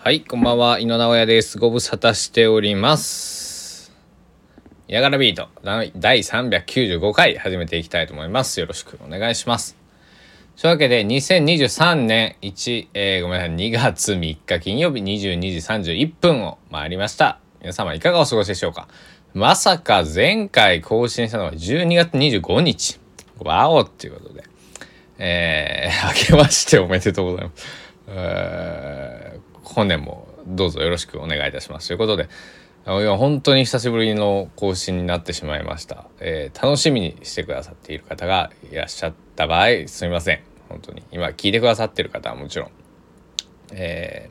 [0.00, 1.58] はい、こんばんは、井野直哉です。
[1.58, 3.92] ご無沙汰しております。
[4.86, 5.48] ヤガラビート
[5.96, 8.60] 第395回始めていきたいと思います。
[8.60, 9.76] よろしくお願いします。
[10.56, 17.40] というわけで、2023年1、えーごめんなさい、2月3日金曜日22時31分を回りました。
[17.60, 18.86] 皆様いかがお過ごしでしょうか
[19.34, 23.00] まさか前回更新したのが12月25日。
[23.40, 24.44] わおっていうことで。
[25.18, 27.66] えー、明けましておめでとうございます。
[28.06, 31.88] えー本年もどうぞよろしくお願いいたします。
[31.88, 32.28] ということで、
[32.84, 40.40] あのいや本当に久しぶりの更新になってしまいました、えー楽しみにしてくださっている方がいらっしゃった場合、すみません。
[40.68, 41.02] 本当に。
[41.10, 42.70] 今聞いてくださってる方はもちろん。
[43.72, 44.30] え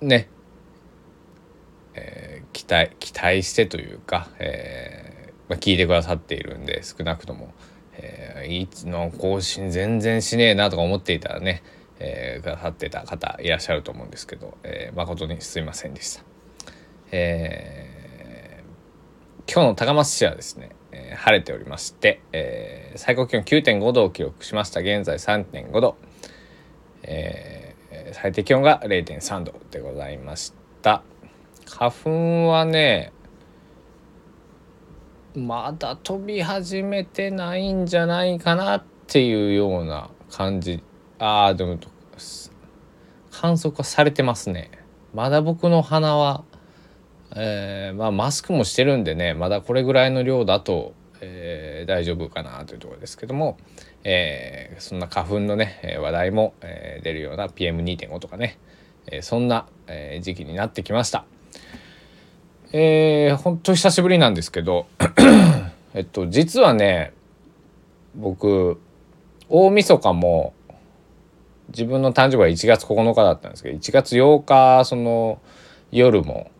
[0.00, 0.28] ーね、
[1.94, 7.52] えー期待、期待してというか、えーまあ、聞いてくださっているんで、少なくとも、
[7.94, 11.62] えーいつの更新全然しねえなとか思っていたらね、
[12.00, 16.22] えーくださってた方いらっしゃると思うんですけど、えー誠にすいませんでした。
[17.12, 24.80] えー今日の高松市はですね、えー晴れておりまして、えー最高気温9.5度を記録しました。
[24.80, 25.96] 現在3.5度、
[27.02, 31.02] えー最低気温が0.3度でございました。
[31.66, 33.12] 花粉はね
[35.36, 40.82] まだ飛び始めてないんじゃないかなっていうような感じ
[41.20, 41.78] ああでも
[43.30, 44.70] 観測はされてますね
[45.12, 46.44] まだ僕の鼻は、
[47.36, 53.58] えーまあマスクもしてるんでねまだこれぐらいの量だと、えー大丈夫かなというところですけども、
[54.02, 58.58] えーそんな花粉のね話題も、えー出るような PM2.5 とかね、
[59.06, 61.24] えーそんな、えー時期になってきました。
[62.72, 64.86] えー、本当久しぶりなんですけど
[65.92, 67.12] えっと実はね
[68.14, 68.80] 僕
[69.48, 70.54] 大晦日も
[71.70, 75.40] 自分の誕生日は1月9日だったんですけど1月8日その
[75.90, 76.50] 夜も、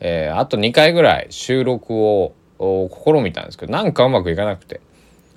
[0.00, 4.80] えーあと2回ぐらい収録を試みたんですけどなんかうまくいかなくて、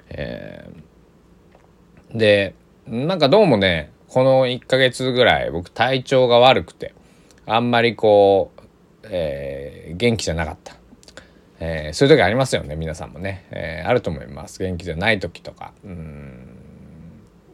[0.09, 2.55] えーで
[2.87, 6.93] なんかどうもねこの1ヶ月ぐらい僕体調が悪くて
[7.45, 8.61] あんまりこう、
[9.03, 10.75] えー元気じゃなかった。
[11.59, 14.59] えーそういう時ありますよね皆さんもね、えーあると思います。
[14.59, 15.73] 元気じゃない時とか。
[15.83, 16.47] うん、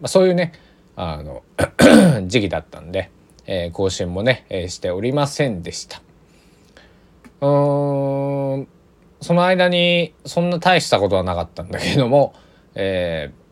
[0.02, 0.52] まあ、そういうね
[0.96, 1.44] あの
[2.28, 3.10] 時期だったんで、
[3.46, 6.02] えー更新もね、えーしておりませんでした。
[7.42, 8.68] うーん
[9.22, 12.34] その間にそんな大したことはなかったんだけども、
[12.76, 13.44] えー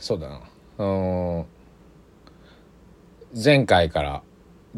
[0.00, 0.40] そうだな。
[0.78, 0.84] う
[1.42, 1.46] ん
[3.34, 4.22] 前回から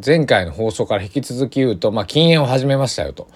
[0.05, 3.29] 前回の放送から引き続き言うと、まあ、禁煙を始めましたよと。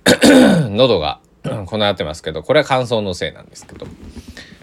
[0.70, 1.20] 喉が
[1.66, 3.86] こなってますけどこれは乾燥のせいなんですけど、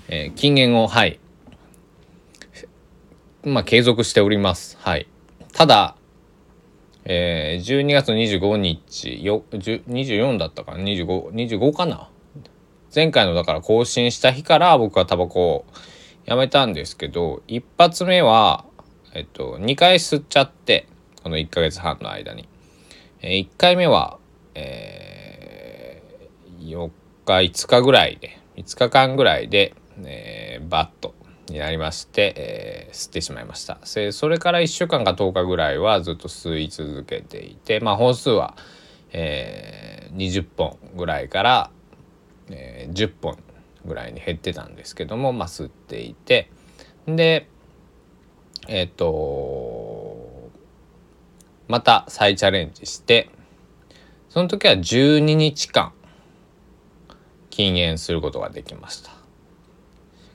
[0.09, 1.19] えー禁煙をはい。
[3.43, 4.77] まあ継続しております。
[4.81, 5.07] はい。
[5.53, 5.95] ただ、
[7.05, 12.09] えー12月25日よ24だったかな？25 25かな？
[12.93, 15.65] 前回のだから更新した日から僕はタバコを
[16.25, 18.65] やめたんですけど一発目は
[19.13, 20.87] えっと2回吸っちゃって
[21.23, 22.47] この1ヶ月半の間に、
[23.21, 24.19] え1回目は、
[24.55, 26.89] えー4
[27.25, 29.73] 日5日ぐらいで5日間ぐらいで、
[30.03, 31.13] えーバット
[31.49, 33.79] になりまして、えー吸ってしまいました。
[33.83, 38.55] それから1週間か10日ぐらいはずっと吸い続けていてまあ本数は、
[39.11, 41.71] えー20本ぐらいから、
[42.49, 43.37] えー10本
[43.85, 46.49] ぐらいに減ってたんですけどもまあ吸っていて。
[47.07, 47.47] で
[48.67, 50.49] えっ、と
[51.67, 53.29] また再チャレンジして
[54.29, 55.91] その時は12日間
[57.49, 59.12] 禁煙することができました。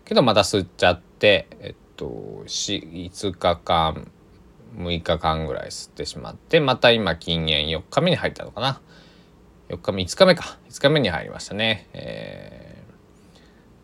[0.09, 2.83] けどまた吸っちゃってえっとし
[3.13, 4.11] 5日間
[4.77, 8.81] 6日間ぐらい吸ってしまってまた今禁煙4日目に入ったのかな。
[9.69, 10.59] 4日目5日目か。
[10.71, 11.89] 5日目に入りましたね。
[11.93, 12.93] えー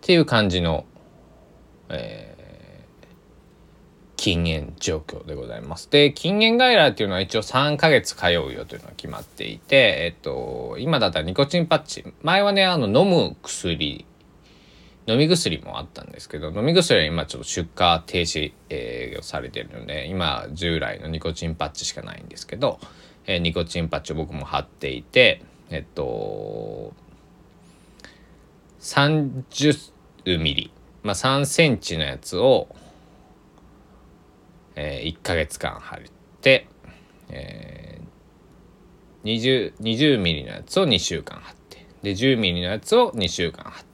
[0.05, 0.87] っていう感じの
[1.89, 2.35] えー
[4.17, 5.91] 禁煙状況でございます。
[5.91, 12.07] で禁煙外来っていうのは一応3ヶ月通うよというのが決まっていて、えっと、今だったらニコチンパッチ。
[12.23, 14.07] 前はねあの飲む薬
[15.07, 22.79] 飲み薬もあったんですけど飲み薬は今ちょっと出荷停止営業されてるので今従来のニコチンパッチしかないんですけど、
[23.27, 26.93] えーニコチンパッチを僕も貼っていてえっと
[28.81, 30.73] 30ミリ、
[31.03, 32.69] まあ、3センチのやつを
[34.77, 36.01] えー、1ヶ月間貼っ
[36.41, 36.67] て、
[37.29, 43.94] えー、20, 20ミリのやつを2週間貼ってで10ミリのやつを2週間貼って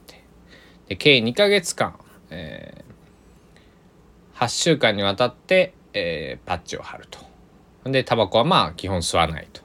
[0.95, 1.99] 計2ヶ月間、
[2.29, 7.19] えー、8週間にわたって、えー、パッチを貼ると。
[7.89, 9.61] でタバコはまあ基本吸わないと。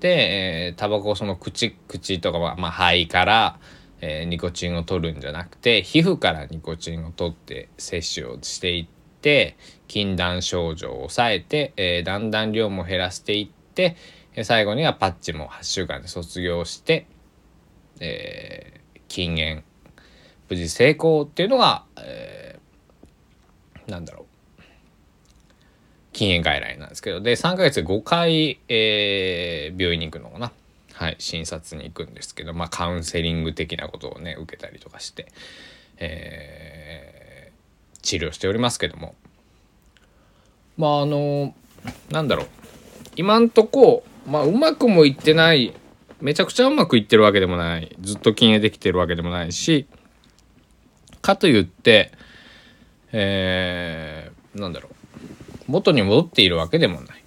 [0.00, 3.58] で、えー、タバコをその口口とかは、まあ、肺から、
[4.00, 8.86] えー、ニコチンを取るんじゃなくて皮膚からニコチンを取って摂取をしていっ
[9.20, 9.56] て
[9.88, 13.96] 禁断症状を抑えて、えー、だんだん量も減らしていって
[14.38, 17.08] え最後にはパッチも8週間で卒業して、
[17.98, 19.64] えー、禁煙
[20.48, 24.28] 無事成功っていうのが、えー、なんだろう。
[26.12, 27.20] 禁煙外来なんですけど。
[27.20, 30.52] で3ヶ月で5回、えー、病院に行くのかな。
[30.94, 35.28] はい、診察に行くんですけど、まあ、カウンセリング的なことをね受けたりとかして、
[35.98, 39.14] えー、治療しておりますけども。
[40.76, 41.54] まああの
[42.10, 42.46] なんだろう。
[43.14, 45.74] 今んとこ、まあ、うまくもいってない
[46.20, 47.94] めちゃくちゃうまくいってるわけでもない。
[48.00, 49.86] ずっと禁煙できてるわけでもないし
[51.28, 52.12] かといって
[53.12, 54.92] えー、なんだろう
[55.66, 57.24] 元に戻っているわけでもない。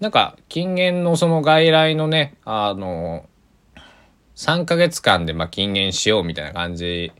[0.00, 3.26] なんか禁煙のその外来のねあの
[4.36, 7.12] 3ヶ月間でま禁煙しようみたいな感じ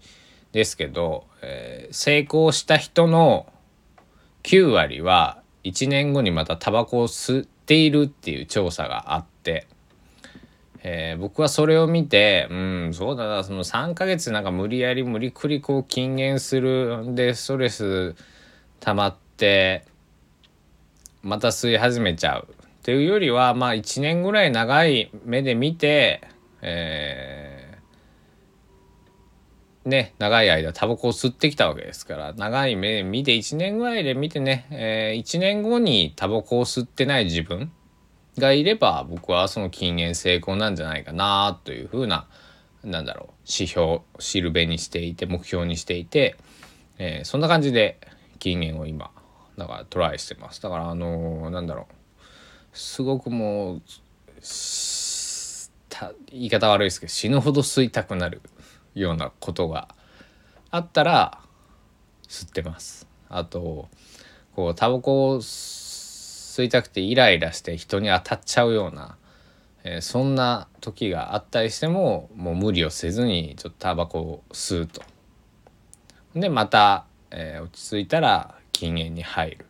[0.52, 3.52] ですけど、えー、成功した人の
[4.44, 9.66] 9割は1年後にまたタバコを吸っているっていう調査があって、
[10.82, 18.14] えー、僕はそれを見てうんそうだなその3ヶ月なんか無理やり無理くりこう禁煙するんでストレス
[18.80, 19.84] 溜まって
[21.22, 26.22] また吸い始めちゃうっていうよりはまあ1年ぐらい長い目で見て、
[26.62, 37.72] えー、ね長い間タバコを吸ってきたわけですから長い目で見て1年ぐらいで見てね、えー、1年後にタバコを吸ってない自分
[38.38, 42.26] がいれば僕はその禁煙成功なんじゃないかなというふうな
[42.84, 46.36] なんだろう指標シルベにしていて目標にしていて、
[46.98, 47.98] えー、そんな感じで
[48.38, 49.10] 禁煙を今
[49.56, 50.62] だからトライしてます。
[50.62, 51.94] だからあのー、なんだろう
[52.72, 53.82] すごくもう
[56.30, 58.40] 言い方悪いですけど死ぬほど吸いたくなる
[58.94, 59.88] ようなことが
[60.70, 61.40] あったら
[62.28, 63.08] 吸ってます。
[63.28, 63.88] あと
[64.54, 65.87] こうタバコを吸
[66.62, 69.16] いたくてイライラして人に当たっちゃうような、
[69.84, 75.02] えー、そんな時があったりしてももう無理をせずにちょっとタバコを吸うと。
[76.34, 79.66] でまた、えー、落ち着いたら禁煙に入る。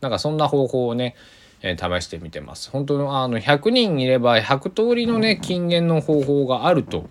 [0.00, 1.16] なんかそんな方法をね、
[1.62, 2.70] えー、試してみてます。
[2.70, 7.08] 本当あの100人いれば100通りのね禁煙の方法があると、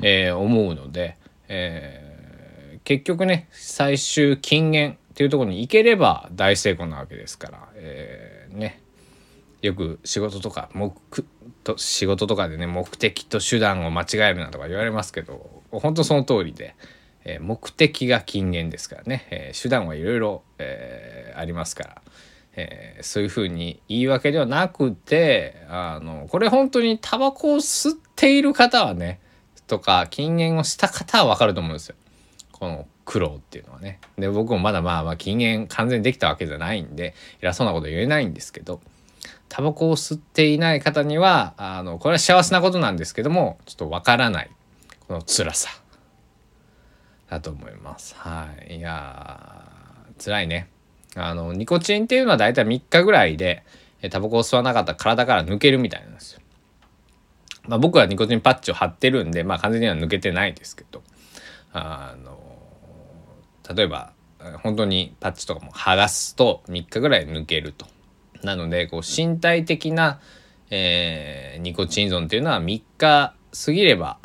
[0.00, 1.16] えー、思うので、
[1.48, 8.82] えー、結局ね最終禁煙っていうところに行ければ大成功なわけですから、えー、ね
[9.60, 10.92] よく仕事とか目
[11.62, 16.74] と仕事とかでね目的と手段を間違えるなとか言われますけど本当その通りで。
[17.24, 20.42] えー、目的が禁煙ですからね、えー、手段はいろいろ
[21.36, 22.02] ありますから、
[22.54, 29.20] えー、そういうふうに言い訳ではなくてあのこれ本当にタバコを吸っている方はね
[29.66, 31.94] とか禁煙をした方は分かると思うんですよ。
[32.50, 33.98] この苦労っていうのはね。
[34.18, 38.80] で僕もまだまあまあ禁煙完全にできたわけじゃないんで偉そうなこと言えないんですけど
[39.48, 44.50] タバコを吸っていない方にはあのこれは幸せなことなんですけどもちょっと分からない
[45.06, 45.68] この辛さ
[47.32, 48.14] だと思います。
[48.16, 48.76] はい。
[48.76, 49.64] いや
[50.22, 50.68] 辛いね。
[51.16, 53.64] あの、ニコチンっていうのは大体3日ぐらいで、
[54.10, 56.40] タバコを吸わなかったら体から抜けるみたいなんですよ。
[57.68, 61.02] まあ僕はニコチンパッチを貼ってるんで、まあ完全には抜けてないですけど、
[61.72, 62.31] あの、
[63.68, 64.12] 例えば、
[64.62, 67.86] 本当にパッチとかも剥がすと3日ぐらい抜けると。
[68.42, 70.20] なので、こう身体的な、
[70.70, 74.16] えー、ニコチン依存っていうのは3日過ぎれば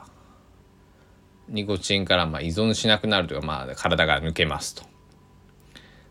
[1.49, 4.83] ニコチンからま依存しなくなるというか、まあ、体が抜けますと。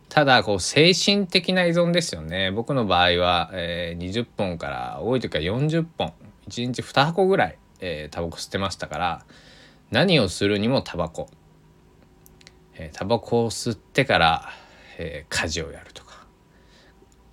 [0.08, 6.12] ただこう精神的な依存ですよね僕の場合は、えー、20本から多い時は40本
[6.48, 9.26] 1日2箱ぐらい、えー、タバコ吸ってましたから
[9.90, 11.28] 何をするにもタバコ、
[12.78, 14.48] えー、タバコを吸ってから、
[14.98, 16.26] えー、家事をやるとか、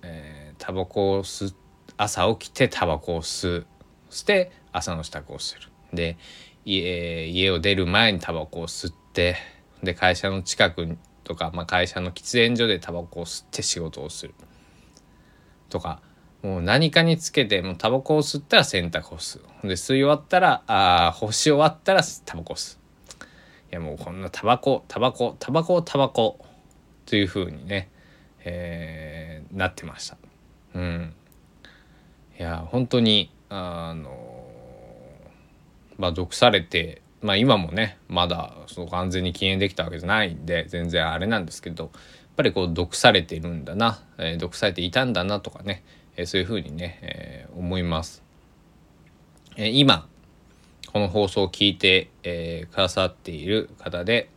[0.02, 1.54] えー、タバコを吸
[1.96, 3.66] 朝起きてタバコを吸う
[4.10, 5.68] して朝の支度をする。
[5.92, 6.16] で
[6.64, 9.36] 家家を出る前にタバコを吸って
[9.82, 14.34] で会社の近くとか、まあ、会社の喫煙所でタバコを吸って仕事をする。
[15.68, 16.00] とか
[16.42, 22.83] もう何かにつけてもうタバコを吸ったら洗濯を吸うで吸い終わったらあ干し終わったらタバコを吸う。
[23.74, 26.38] やもうこんなタバコタバコタバコタバコ
[27.06, 27.90] というふうにね、
[28.44, 30.16] えー、なってました
[30.74, 31.14] うん
[32.38, 34.34] いや本当にあの
[35.96, 41.92] まあ、毒されて、まあ、今もねまだその完全に禁煙できたわけじゃないんで全然あれなんですけどやっ
[42.36, 45.84] ぱりこう毒されているんだな、えー、毒されていたんだなとかね、
[46.16, 48.24] えー、そういうふうにね、えー、思います。
[49.56, 50.08] えー、今
[50.94, 54.30] この放送を聞いて、えー、くださっている方で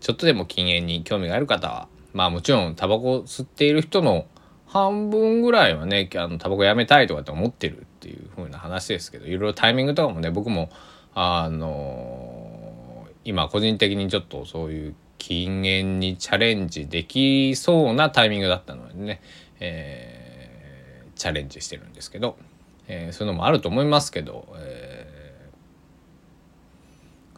[0.00, 4.24] ちょっとでも禁煙に興味がある方はまあもちろんタバコ吸っている人の
[4.64, 10.70] 半分ぐらいはねあのタバコやめたいとかって思ってるっていう風な話ですけどいろいろタイミングとかもね僕も
[11.14, 19.20] あのー、今個人的にちょっとそういう禁煙にチャレンジできそうなタイミングだったのでね、
[19.60, 22.38] えー、チャレンジしてるんですけど、
[22.86, 24.97] えー、そういうのもあると思いますけど、えー、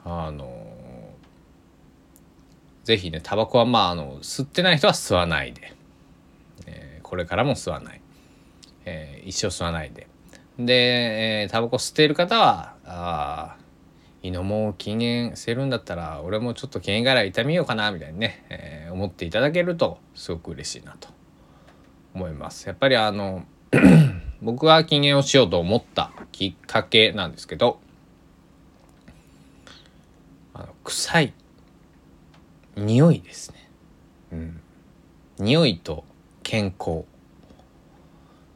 [0.04, 0.66] あの
[2.84, 5.74] 是非ねタバコはまああの吸ってない人は吸わないで、
[6.66, 8.00] えー、これからも吸わない、
[8.84, 10.06] えー、一生吸わないで。
[10.58, 10.74] で、
[11.42, 13.56] えー、タバコ吸っている方はあ
[14.22, 21.20] 胃のもう禁煙してるんだったら俺もちょっと禁煙から痛みようかなみたいにね、えー、思っていただけるとすごく嬉しいなと。
[22.14, 22.66] 思います。
[22.66, 23.44] やっぱりあの
[24.42, 27.78] 僕が禁煙をしようと思ったきっかけなんですけど
[30.54, 31.32] あの臭い。
[32.76, 33.70] 匂いですね。
[34.32, 34.60] うん、
[35.38, 36.04] 匂いと
[36.42, 37.04] 健康。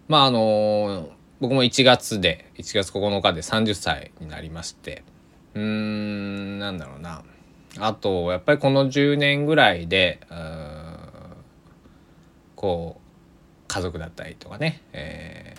[0.09, 1.11] まああの
[1.41, 5.05] 僕も1月で1月9日で30歳になりまして。
[5.55, 7.23] うーんなんだろうな。
[7.79, 10.21] あとやっぱりこの10年ぐらいで
[12.57, 13.05] こう
[13.69, 15.55] 家族だったりとかね、え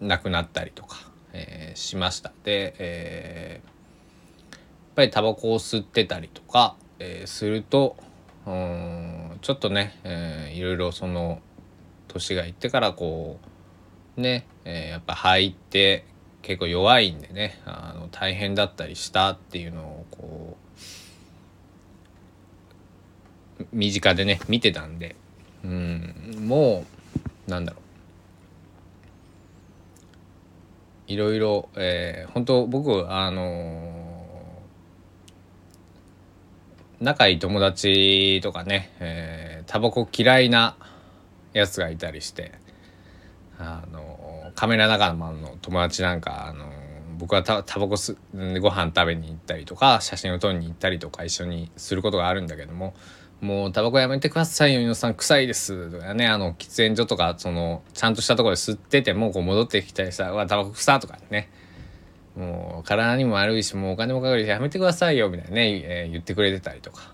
[0.00, 2.32] ー、亡くなったりとか、えー、しました。
[2.44, 3.71] で、えー、
[4.92, 7.96] っぱりタバコを吸ってたりとか、えー、すると
[8.46, 11.40] うんちょっとね、えー、いろいろその
[12.08, 13.38] 年がいってからこ
[14.16, 16.04] うね、えー、やっぱ入って
[16.42, 20.56] 結構弱いんでねあの大変だったりしたっていうのをこ
[23.60, 25.16] う身近でね見てたんで
[25.64, 26.84] うんも
[27.46, 27.82] うなんだろう。
[31.08, 40.76] いろいろ、えー、本当僕あのー、仲いい友達とかね、えー、タバコ嫌いな
[41.52, 42.52] やつがいたりして
[43.58, 46.70] あのカメラ仲間の友達なんかあの
[47.18, 52.94] 僕はタバコすご飯食べに行ったりとか写真を撮りに行ったりとか一緒にすることがあるんだけども
[53.40, 55.14] もうタバコやめてくださいよ皆さん。
[55.14, 55.90] 臭いです。
[55.90, 61.50] とかねあの喫煙所とかそのちゃんとしたところで吸っててもこう戻ってきたりさ「わタバコ臭」とかね。
[62.36, 67.12] もう体にも悪いしもうお金もかかるしやめてくださいよみたいなね、えー、言ってくれてたりとか、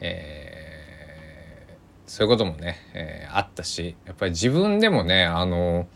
[0.00, 0.60] えー
[2.10, 5.86] そういうこともね、えー、あったしやっぱり自分でもねあの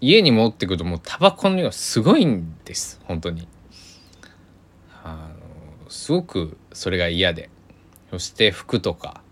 [0.00, 3.48] 家に持ってくるともうタバコの量すごいんです本当に。
[5.02, 5.30] あ
[5.84, 7.50] のすごくそれが嫌で。
[8.10, 9.22] そして服とか、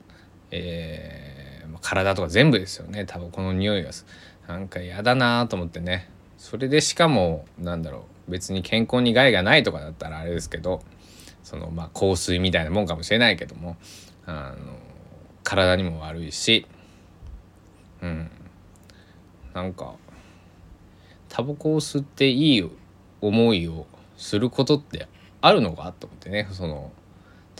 [0.51, 3.91] えー、体とか全部ですよねタバコの匂いが
[4.49, 6.11] なんか嫌だなと思ってね。
[6.45, 10.83] それでしかもなんだろう別に健康に害がないとかだったらあれですけど
[11.43, 13.79] そのまあ香水みたいなもんかもしれないけども
[14.27, 14.77] あの
[15.43, 16.67] 体にも悪いし
[18.03, 18.31] うん。
[19.55, 19.95] なんか
[21.31, 22.71] タバコを吸っていい
[23.23, 23.87] 思いを
[24.19, 25.09] することって
[25.41, 26.93] あるのかと思ってねその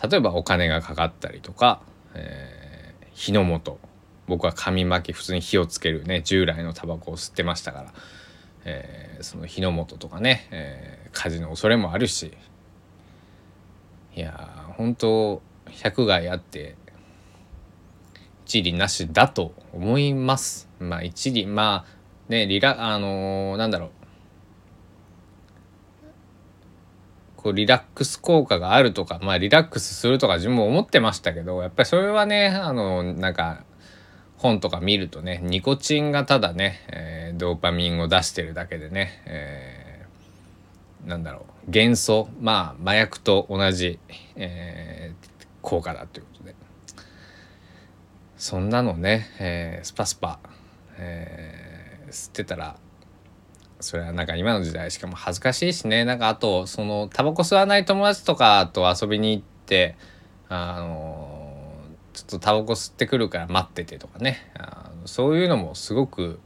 [0.03, 1.81] 例えばお金がかかったりとか、
[2.13, 3.79] えー、火の元。
[4.27, 7.95] 僕は紙巻き普通に火をつけるね従来のタバコを吸ってましたから、
[8.65, 12.33] えー、その火の元とかね、えー、火事の恐れもあるし
[14.15, 16.77] いや本当百害あって
[18.47, 20.69] 一理なしだと思います。
[20.79, 23.91] まあ一理まあねリラあのー、なんだろう
[27.37, 33.65] こうリラックス効果があるとかまあリラックスするとか自分も思ってましたけどやっぱりそれはねあのなんか
[34.45, 43.99] 本とか見るとねニコチンがただね、えー、ドーパミンを出してるだけでね、えー、なんだろう幻想まあ麻薬と同じ、
[44.37, 46.55] えー、効果だということで。
[48.37, 50.39] そんなのね、えー、スパスパ、
[50.99, 52.77] えー、吸ってたら
[53.81, 59.97] それはなんか今の時代しかも恥ずかしいしねなんかあとそのタバコ吸わない友達とかと遊びに行って
[60.51, 61.34] あの
[62.15, 64.51] ちょっとタバコ吸ってくるから待っててとかね。
[64.57, 66.39] あそういうのもすごく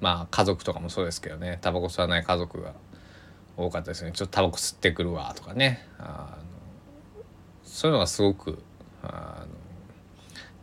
[0.00, 1.58] まあ家族とかもそうですけどね。
[1.60, 2.72] タバコ吸わない家族が
[3.56, 4.12] 多かったですね。
[4.12, 5.86] ちょっとタバコ吸ってくるわとかね。
[5.98, 7.22] あの
[7.64, 8.62] そういうのがすごく
[9.02, 9.48] あの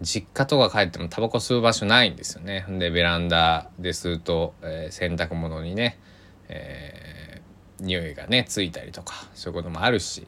[0.02, 2.66] 実家とか帰ってもタバコ吸う場所ないんですよね。
[2.70, 6.00] でベランダで吸うと、えー、洗濯物にね、
[6.48, 10.28] えー、匂いがねついたりとかそういうこともあるし、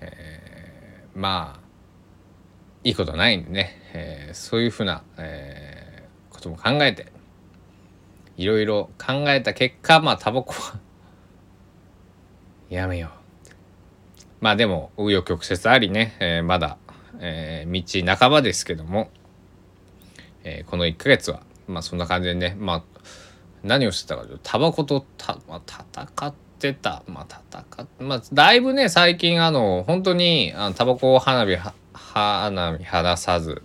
[0.00, 1.65] えー、まあ
[2.86, 7.08] いいことはないんでね、えー、そういうふうな、えー、ことも考えて
[8.36, 10.78] いろいろ考えた結果まあタバコは
[12.70, 13.10] やめよう。
[14.40, 16.78] まあでも紆余曲折ありね、えー、まだ、
[17.18, 19.10] えー、道半ばですけども、
[20.44, 22.54] えー、この1ヶ月はまあそんな感じでね。
[22.56, 22.82] まあ
[23.64, 27.02] 何をしてたかというとタバコとた、まあ、戦ってた。
[27.08, 31.56] まあ戦っまあだいぶね最近あの本当にあのタバコ花火
[32.16, 33.62] 花火離さず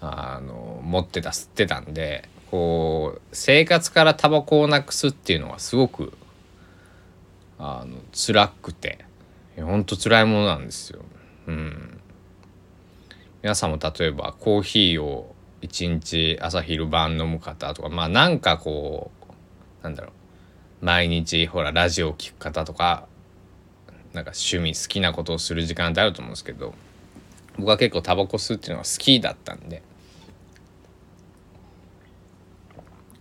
[0.00, 6.12] あの持ってた吸ってたんでこう生活からタバコをなくすっていうのはすごく
[7.60, 9.04] あの辛くて
[9.56, 11.00] ほんと辛いものなんですよ。
[11.46, 12.00] うん、
[13.42, 20.08] 皆さんも例えばコーヒーを一日朝昼晩飲む方とかまあなんかこうなんだろ
[20.82, 23.06] う毎日ほらラジオを聴く方とか
[24.12, 26.74] なんか趣味好きなことをする時間ってあると思うんですけど
[27.58, 29.82] 僕は結構タバコ吸うっていうのが好きだったんで。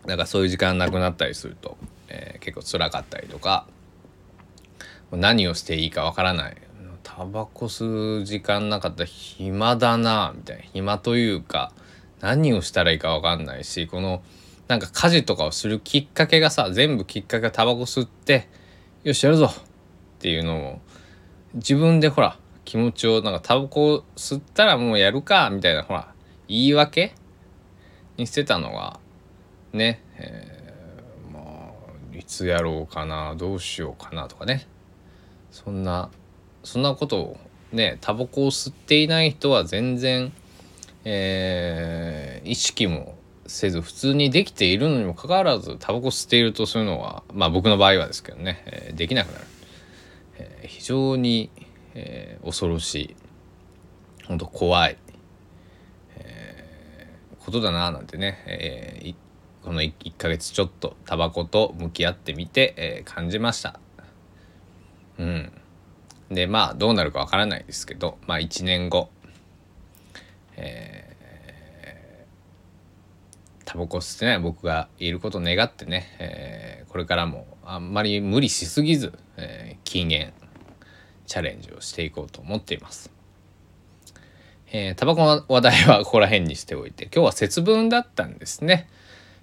[0.06, 3.68] なんかそういう時間なくなったりすると、えー、結構辛かったりとか
[5.12, 6.58] 何をしていいかわからない。
[7.04, 10.64] タバコ吸う時間なかったら暇だなみたいな。
[10.64, 11.72] 暇というか
[12.22, 14.22] 何をしたらいいか分かんないしこの
[14.68, 18.48] なんか家事とかをするきっかけがさ全部きっかけがタバコ吸って
[19.04, 19.52] よしやるぞっ
[20.20, 20.80] ていうのを
[21.56, 22.38] 自分でほら
[22.70, 26.14] 気持ちをなんかタバコ吸ったらもうやるかみたいなほら
[26.48, 27.14] 言い訳？
[28.16, 29.00] にしてたのが
[29.74, 31.40] ね、えー、ま
[32.14, 34.68] あいつやろうかなどうしようかなとかね。
[35.50, 36.12] そんな
[36.64, 37.38] そんなことを
[37.72, 40.32] ねタバコを吸っていない人は全然
[41.06, 43.16] えー、意識も
[43.48, 49.46] せず普通にできているのにもかかわらずタバコ吸っているとそういうのはまあ僕の場合はですけどね、えー、できなくなる、
[50.38, 51.50] えー、非常に、
[51.94, 53.16] えー、恐ろしい。
[54.28, 54.98] 本当怖い、
[56.16, 59.16] えー、ことだななんてね、えー、
[59.64, 63.80] この 1, 1ヶ月ちょっとタバコと向き合ってみて、えー、感じました。
[65.18, 65.52] うん。
[66.30, 69.10] でまあどうなるかわからないですけどまあ1年後。
[70.62, 80.34] えー、タバコ吸ってない僕がいることを願ってね、えー、これからもあんまり無理しすぎず、えー、禁煙。
[81.30, 83.12] チャレンジをしていこうと思っています。
[84.72, 88.90] えー、タバコの話題はここら辺にしておいて今日は節分だったんですね。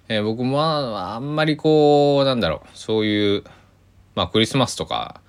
[0.09, 3.43] えー、僕もあんまりこうなんだろうそういう
[4.15, 5.21] まあクリスマスとか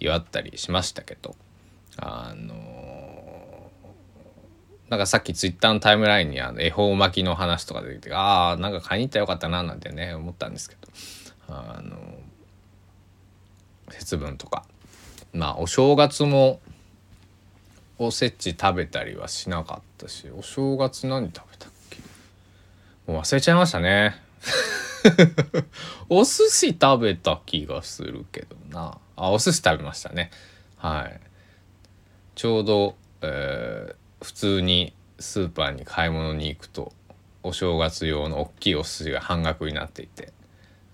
[0.00, 1.34] 祝ったりしましたけど
[1.96, 3.70] あの
[4.88, 10.88] なんかさっきツイッターのタイムラインにあの恵方巻きの話とか出てきてああなんか買いに行ったらよかったななんてね思ったんですけど
[11.48, 11.96] あの
[13.90, 14.64] 節分とか
[15.32, 16.60] まあお正月も
[17.98, 21.98] おせち食べたりはしなかったしお正月何食べたっけ？
[23.12, 24.16] もう忘れちゃいましたね。
[26.08, 28.98] お寿司食べた気がするけどな。
[29.16, 30.30] あお寿司食べましたね。
[30.76, 31.20] はい。
[32.34, 36.92] ちょうどえー普通にスーパーに買い物に行くと
[37.44, 40.32] お正月用の大きいお寿司が半額になっていて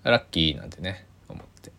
[0.03, 1.71] ラッキーなんてね思って。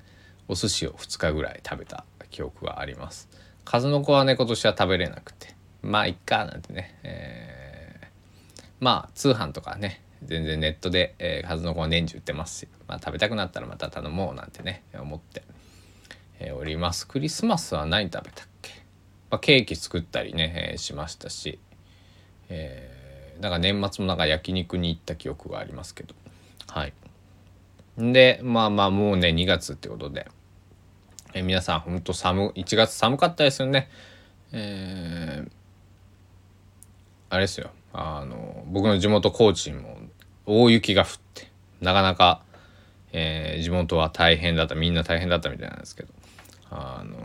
[0.48, 3.28] お寿司を2日ぐらい食べた記憶があります。
[3.64, 5.54] 数の子はね今年は食べれなくて。
[5.82, 15.44] まあいっかなんてね、えー、まあ通販とかね全然ネットで、えー、数の子は年中売ってますし、まあ、食べたくなったらまた頼もうなんてね思って、
[16.40, 17.06] えー、おります。
[17.06, 18.72] クリスマスは何食べたっけ？
[19.30, 21.60] まあ、ケーキ作ったりね、えー、しましたし、
[22.48, 26.14] えー、なんか年末もなんか焼肉に行った記憶がありますけど。
[26.68, 26.92] はい。
[27.98, 30.28] でまあまあもうね2月ってことで、
[31.36, 33.90] えー、皆さんほんと寒1月寒かったですよね。
[34.52, 35.50] えー、
[37.28, 37.70] あれですよ。
[37.92, 39.98] あの僕の地元高知にも
[40.46, 41.50] 大雪が降って
[41.82, 42.42] なかなか、
[43.12, 46.08] えー、地元は大変だったみんな大変だったみたいなんですけど
[46.70, 47.16] あの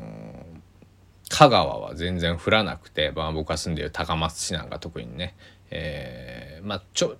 [1.29, 5.35] 香川は全然降らなくて、まあ、僕が住んでいる高松市なんか特にね、
[5.71, 7.15] えー、まあちょ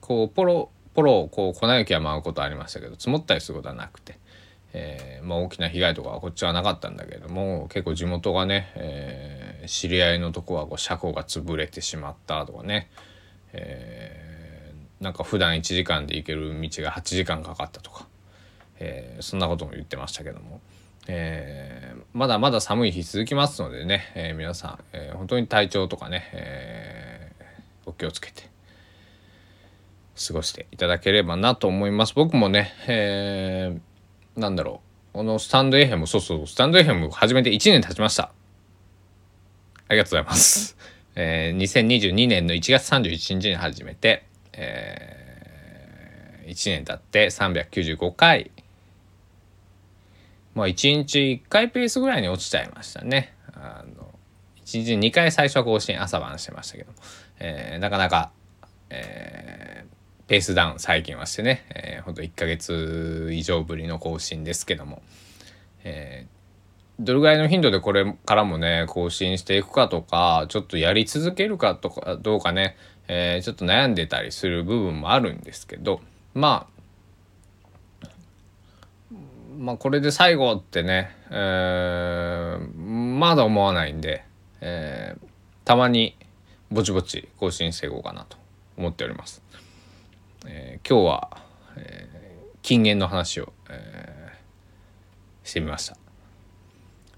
[0.00, 4.18] こうポロポロこう粉雪は舞うことありましたけど積もったりすることはなくて、
[4.78, 12.90] えーまあ、大きな被害とかはこっちはなかったんだけども結構地元がね、えー、知り合いのとこはこう車庫が潰れてしまったとかね、
[13.54, 18.06] えー、なんか普段1時間で行ける道が8時間かかったとか、
[18.78, 20.60] えー、そんなことも言ってましたけども。
[21.08, 27.32] えー、まだまだ寒い日続きますのでね、えー、皆さん、えー、本当に体調とかね、え
[27.86, 28.50] お気をつけて
[30.26, 32.14] 過ごしていただければなと思います。
[32.16, 33.80] 僕もね、えー、
[34.36, 35.16] なんだろう。
[35.16, 38.32] このスタンド FM そうそうスタンド FM 始めて1年経ちました。
[39.88, 40.76] ありがとうございます、
[41.16, 48.50] えー、2022年の1月31日に始めて、えー、1年経って395回。
[50.54, 53.34] まあ1日1回ペースぐらいに落ちちゃいましたね。
[53.54, 54.12] あの
[54.66, 56.92] 1日2回最初は更新朝晩してましたけど、
[57.38, 58.32] えー、なかなか、
[58.90, 59.75] えー、
[60.28, 65.02] ペースダウン最近はしてね、えー、ほんと1ヶ月以上ぶりの更新ですけども、
[65.84, 76.00] えー、どれぐらいの頻度でこれからもね更新していくかとかちょっとやり続けるかとかどうかね、えー、ちょっと悩んでたりする部分もあるんですけど
[76.34, 76.76] まあ
[79.56, 84.24] まあこれで最後ってね、えー、まだ思わないんで、
[84.60, 85.26] えー、
[85.64, 86.16] たまに
[86.72, 88.36] ぼちぼち更新していこうかなと
[88.76, 89.45] 思っております。
[90.46, 91.38] えー、今日は、
[91.76, 95.96] えー、禁煙の話を、えー、してみました。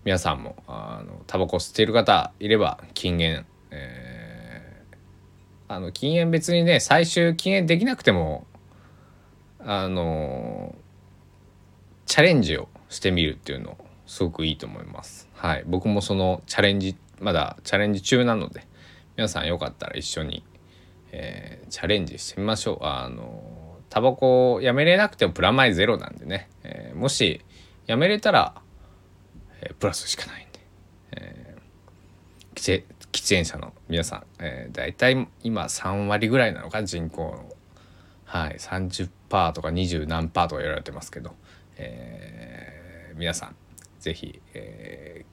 [0.05, 8.47] 皆さんもあのタバコ吸っている方いれば禁煙、えー、あの禁煙別にね最終禁煙できなくても
[9.61, 10.75] あの
[12.07, 15.29] チャレンジをしてみるっていうのすごくいいと思います。
[15.35, 18.67] はい、僕もそのチャレンジまだチャレンジ中なので
[19.17, 20.43] 皆さんよかったら一緒に、
[21.13, 22.85] えー、チャレンジしてみましょう。
[22.85, 27.41] あのタバコをやめれなくてもプラマイゼロなんでね、えー、もし
[27.87, 28.55] やめれたら、
[29.63, 30.61] えー、プラスしかないんで、
[31.13, 37.51] えー、喫煙者の皆さん、えー、大体今3割ぐらいなのか人口の
[38.25, 39.09] はい30%
[39.53, 41.35] とか20何パーとか言われてますけど、
[41.77, 43.57] えー、皆さん
[44.01, 45.27] 是非、えー、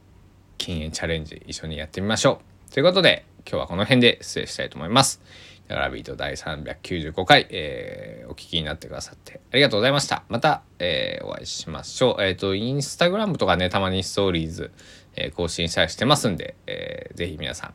[0.58, 2.72] 禁煙チャレンジ一緒にやってみましょう。
[2.72, 5.22] ということで今日はこの辺で失礼したいと思います。
[5.68, 10.24] だからビート第395回、えー、お聞きになってくださってありがとうございました。
[10.30, 12.24] また、えー、お会いしましょう。
[12.24, 14.72] えっ、ー、と、インスタグラムとかね、たまにストーリーズ、
[15.16, 17.74] え、更新したりしてますんで、えー、ぜひ皆さん、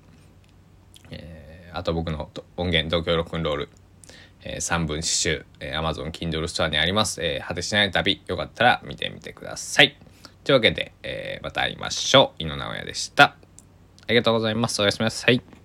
[1.11, 3.68] え、あと僕の音源、東京ロックンロール、
[4.42, 9.96] えー、3分刺繍、えー、Amazon Kindle ストアにあります、え、果てしない旅、よかったら見てみてください。
[10.44, 12.42] というわけで、え、また会いましょう。
[12.42, 13.24] 井野直哉でした。
[13.24, 13.37] あ
[14.09, 14.81] りがとうございます。
[14.81, 15.60] おやすみなさい。